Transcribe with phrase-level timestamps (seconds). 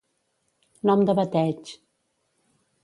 [0.91, 1.77] Nom de bateig.